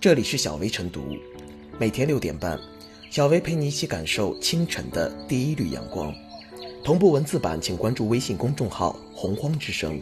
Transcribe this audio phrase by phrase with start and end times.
[0.00, 1.14] 这里是小薇晨读，
[1.78, 2.58] 每天六点半，
[3.10, 6.10] 小薇陪你一起感受清晨的第一缕阳光。
[6.82, 10.00] 同步文字版，请关注微信公众号“洪荒之声”。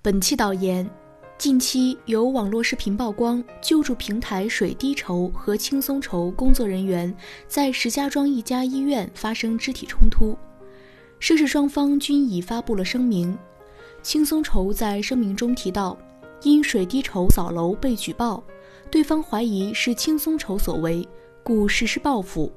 [0.00, 0.88] 本期导言：
[1.36, 7.14] 近期有网络视频曝光，救助平台水滴筹和轻松筹工作人员
[7.46, 10.34] 在石家庄一家医院发生肢体冲突，
[11.18, 13.36] 涉事双方均已发布了声明。
[14.02, 15.96] 轻松筹在声明中提到，
[16.42, 18.42] 因水滴筹扫楼被举报，
[18.90, 21.06] 对方怀疑是轻松筹所为，
[21.42, 22.50] 故实施报复。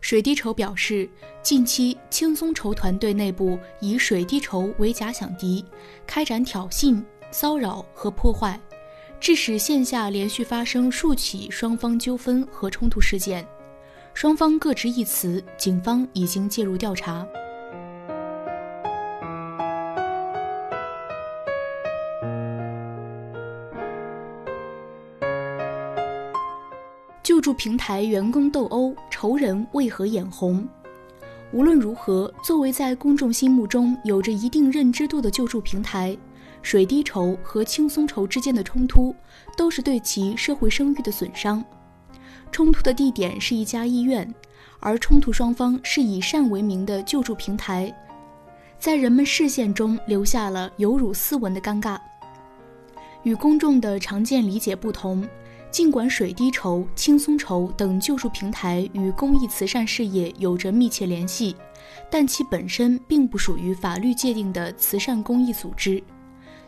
[0.00, 1.08] 水滴筹表示，
[1.42, 5.64] 近期轻松筹团队内部以水滴筹为假想敌，
[6.06, 8.60] 开展挑衅、骚扰和破坏，
[9.18, 13.46] 致使线下连续发生数起双方纠纷和冲突事件，
[14.12, 17.26] 双方各执一词，警方已经介入调查。
[27.44, 30.66] 助平台员工斗殴，仇人为何眼红？
[31.52, 36.16] 无论如何，作为在公众心目中有着一定认知度的救助平台，
[36.62, 39.14] 水滴筹和轻松筹之间的冲突，
[39.58, 41.62] 都是对其社会声誉的损伤。
[42.50, 44.34] 冲突的地点是一家医院，
[44.80, 47.94] 而冲突双方是以善为名的救助平台，
[48.78, 51.98] 在人们视线中留下了有辱斯文的尴尬。
[53.22, 55.28] 与公众的常见理解不同。
[55.74, 61.56] 尽管水滴筹、轻松筹等救助平台与公益慈善事业有着密切联系，
[62.08, 66.00] 但其本身并不属于法律界定的慈善公益组织。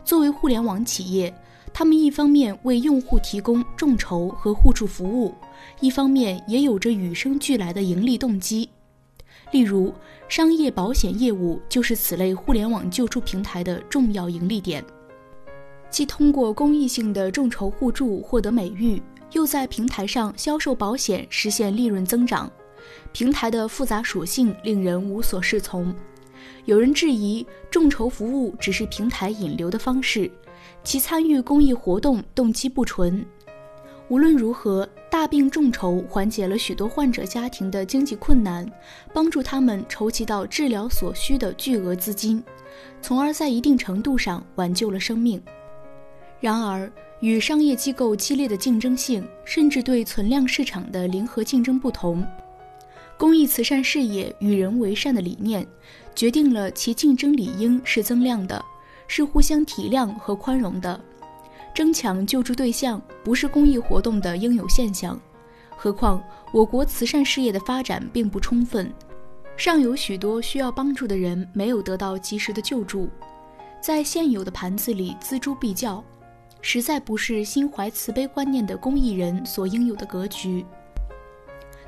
[0.03, 1.33] 作为互联网企业，
[1.73, 5.33] 他们一方面为用户提供众筹和互助服务，
[5.79, 8.69] 一方面也有着与生俱来的盈利动机。
[9.51, 9.93] 例如，
[10.27, 14.83] 商业保险业务就是此类互联网救助平台的重要盈利点。
[15.89, 22.51] 既通过公益性的众筹互助获得美誉，又在平台上销售保险实现利润增长，
[23.11, 25.93] 平台的复杂属性令人无所适从。
[26.65, 30.29] 有人质疑众筹服务只是平台引流的方式，
[30.83, 33.25] 其参与公益活动动机不纯。
[34.09, 38.69] 无论如何，大病众筹缓解了许多患者家庭的经济困难，
[39.13, 42.41] 帮助他们筹集到治疗所需的巨额资金，
[43.01, 45.41] 从而在一定程度上挽救了生命。
[46.39, 52.23] 然而，与商业机构激烈的竞争性，甚至对存量市场的零和竞争不同，
[53.17, 55.65] 公益慈善事业与人为善的理念，
[56.13, 58.63] 决定了其竞争理应是增量的，
[59.07, 60.99] 是互相体谅和宽容的。
[61.73, 65.19] 争抢救助对象不是公益活动的应有现象。
[65.75, 68.91] 何况，我国慈善事业的发展并不充分，
[69.55, 73.09] 尚有许多需要帮助的人没有得到及时的救助，
[73.81, 76.03] 在现有的盘子里锱铢必较。
[76.61, 80.65] 实在不是心怀慈悲观念的公益人所应有的格局。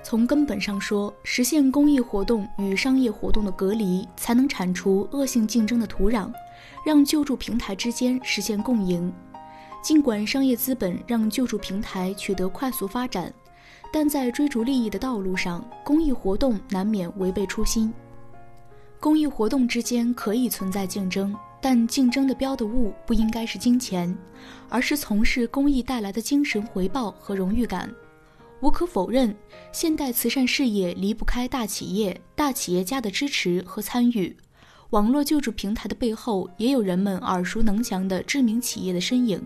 [0.01, 6.31] 从根本上说，实现公益活动与商业活动的隔离，才能铲除恶性竞争的土壤，
[6.85, 9.13] 让救助平台之间实现共赢。
[9.81, 13.31] 尽管商业资本让救助平台取得快速发展，
[13.91, 17.93] 但在追逐利益的道路上，公益活动难免违背初心。
[18.99, 21.35] 公益活动之间可以存在竞争。
[21.61, 24.15] 但竞争的标的物不应该是金钱，
[24.69, 27.89] 而是从事公益带来的精神回报和荣誉感。
[28.61, 29.35] 无可否认，
[29.71, 34.35] 现代慈善事业离不开大企业、大企业家的支持和参与。
[34.89, 39.41] 网络救助平台的背后，也有人们耳熟能详的知名企业的身影。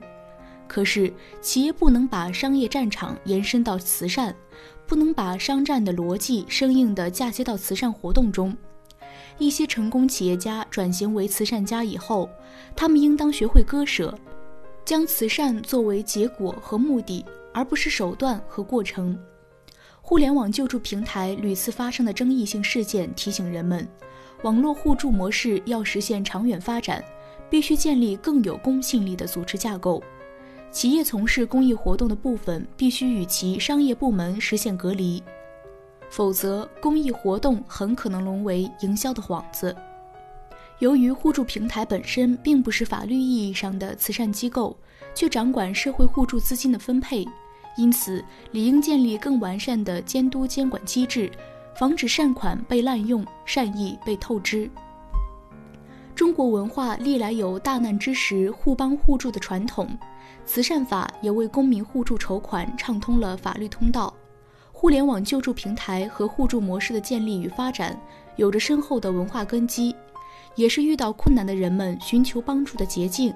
[0.68, 4.36] 可是，企业不能把商业战场延伸到慈善，
[4.88, 8.56] 不能把商战的逻辑生硬地嫁接到慈善活动中。
[9.38, 12.30] 一些成功企业家转型为慈善家以后，
[12.76, 14.18] 他们应当学会割舍，
[14.86, 19.18] 将慈善作为结果和目的，而不是手段和过程。
[20.02, 23.88] 互联网救助平台屡次发生的争议性事件提醒人们，
[24.44, 27.04] 网络互助模式要实现长远发展，
[27.50, 30.04] 必须建立更有公信力的组织架构。
[30.72, 35.24] 企业从事公益活动的部分必须与其商业部门实现隔离。
[36.16, 39.76] 否则，公益活动很可能沦为营销的幌子。
[40.78, 44.78] 由于互助平台本身并不是法律意义上的慈善机构，
[45.16, 47.28] 却掌管社会互助资金的分配，
[47.78, 51.32] 因此理应建立更完善的监督监管机制，
[51.76, 54.70] 防止善款被滥用、善意被透支。
[56.14, 59.90] 中国文化历来有大难之时互帮互助的传统，
[60.46, 64.14] 慈善法也为公民互助筹款畅通了法律通道。
[64.84, 67.98] 互联网救助平台和互助模式的建立与发展，
[68.36, 69.96] 有着深厚的文化根基，
[70.56, 73.34] 也是遇到困难的人们寻求帮助的捷径。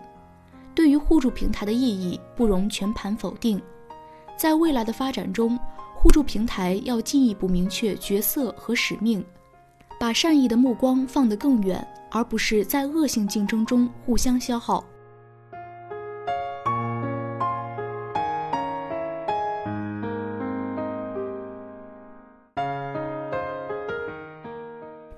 [0.75, 3.61] 对于互助平台的意义不容全盘否定。
[4.35, 5.57] 在未来的发展中，
[5.95, 9.23] 互助平台要进一步明确角色和使命，
[9.97, 14.83] 把善意的目光放得更远，而不是在恶性竞争中互相消耗。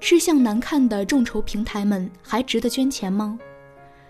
[0.09, 3.37] 志向难看的众筹平台们还值得捐钱吗？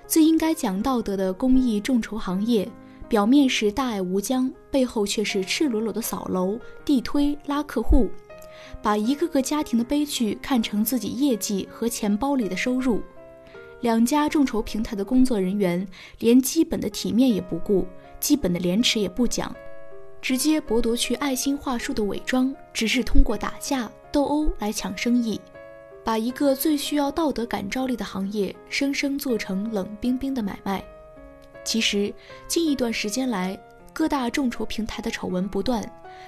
[0.07, 2.65] 最应该讲道德的公益众筹行业。
[3.09, 8.09] 表面是大爱无疆，背后却是赤裸裸的扫楼、地推、拉客户，
[8.81, 13.01] 把一个个家庭的悲剧看成自己业绩和钱包里的收入。
[13.81, 15.85] 两家众筹平台的工作人员
[16.19, 17.85] 连基本的体面也不顾，
[18.21, 19.53] 基本的廉耻也不讲，
[20.21, 25.41] 直接剥夺去爱心话术的伪装，只是通过打架斗殴来抢生意，
[26.03, 30.83] 把一个最需要道德感召力的行业，生生做成冷冰冰的买卖。
[31.63, 32.13] 其实，
[32.47, 33.59] 近一段时间来，
[33.93, 35.83] 各大众筹平台的丑闻不断，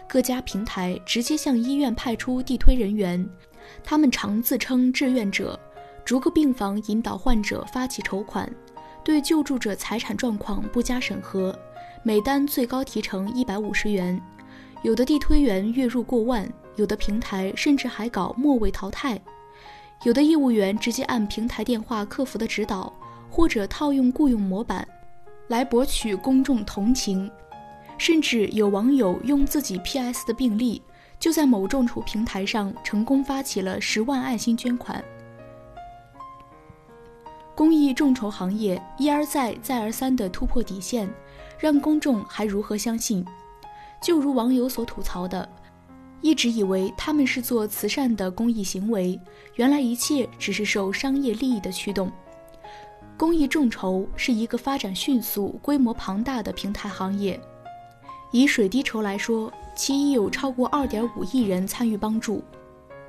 [0.07, 3.27] 各家平台直接向医院派出地推人员，
[3.83, 5.59] 他们常自称志愿者，
[6.05, 8.47] 逐个病房引导患者发起筹款，
[9.03, 11.57] 对救助者财产状况不加审核，
[12.03, 14.21] 每单最高提成一百五十元，
[14.83, 19.19] 有的地推员月入过万，有的平台甚至还搞末位淘汰，
[20.03, 22.91] 有的业务员直接按平台电话客服的指导，
[23.29, 24.87] 或者套用雇佣模板。
[25.47, 27.29] 来博取公众同情，
[27.97, 30.81] 甚至有网友用自己 PS 的病历，
[31.19, 35.03] 就在某众筹平台上成功发起了十万爱心捐款。
[37.53, 41.07] 公益众筹行业一而再、再而三的突破底线，
[41.59, 43.23] 让公众还如何相信？
[44.01, 45.47] 就如网友所吐槽的，
[46.21, 49.19] 一直以为他们是做慈善的公益行为，
[49.55, 52.11] 原来一切只是受商业利益的驱动。
[53.17, 57.39] 公益众筹是一个发展迅速、规模庞大的平台行业。
[58.31, 62.43] 以水滴筹来说，其已有超过2.5亿人参与帮助。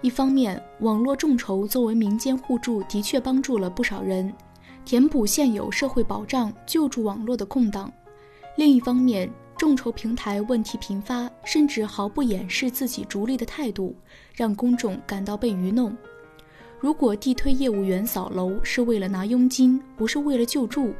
[0.00, 4.32] 一方面，网络众筹作为民间互助，的确帮助了不少人，
[4.84, 7.88] 填补现有社会保障救助网络的空档；
[8.56, 9.30] 另一方面，
[9.62, 13.94] 众筹平台问题频发，甚至毫不掩饰自己逐利的态度，
[14.34, 15.96] 让公众感到被愚弄。
[16.80, 20.92] 如果地推业务员扫楼是为了拿佣金，不是为了救助；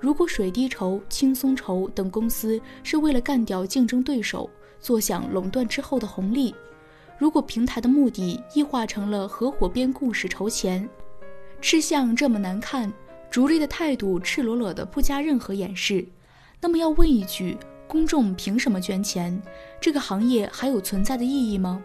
[0.00, 6.52] 如果水滴筹、轻松筹等公司是为了干掉竞争对手，坐享垄断之后的红利；
[7.16, 10.88] 如果平台的目的异化成了合伙编故事筹钱，
[11.60, 12.92] 吃相这么难看，
[13.30, 16.04] 逐利的态度赤裸裸的不加任何掩饰，
[16.60, 17.56] 那么要问一句：
[17.90, 19.42] 公众凭什么捐钱？
[19.80, 21.82] 这个行业还有存在的意义吗？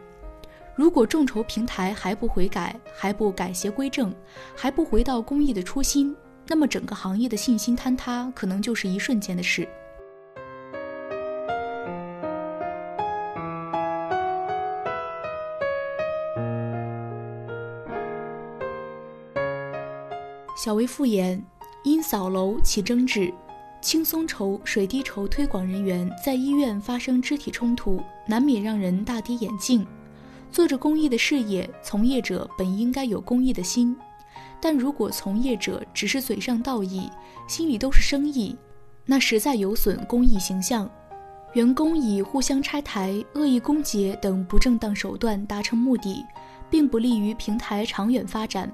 [0.76, 4.14] 如果众筹平台还不悔改，还不改邪归正，
[4.56, 6.16] 还不回到公益的初心，
[6.46, 9.68] 那么整个行业的信心坍塌，可能就是一瞬间的事。
[20.56, 21.44] 小薇复言，
[21.84, 23.34] 因扫楼起争执，
[23.86, 29.86] 轻松筹、水滴筹推广人员在医院发生肢体冲突，难免让人大跌眼镜。
[30.52, 33.96] 做着公益的事业，从业者本应该有公益的心，
[34.60, 37.08] 但如果从业者只是嘴上道义，
[37.48, 38.58] 心里都是生意，
[39.06, 40.90] 那实在有损公益形象。
[41.54, 46.26] 员工以互相拆台、恶意攻讦等不正当手段达成目的，
[46.72, 48.68] 并不利于平台长远发展，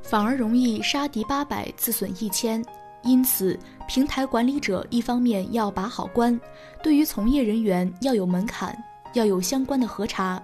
[0.00, 2.64] 反而容易杀敌八百，自损一千。
[3.04, 6.38] 因此，平台管理者一方面要把好关，
[6.82, 8.76] 对于从业人员要有门槛，
[9.12, 10.42] 要有相关的核查。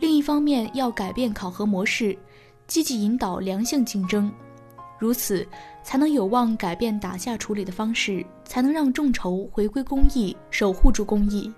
[0.00, 2.18] 另一方面，要改变考核模式，
[2.66, 4.30] 积极引导良性竞争，
[4.98, 5.46] 如此
[5.84, 11.52] 才能有望改变打架处理的方式，才能让众筹回归公益，守护住公益。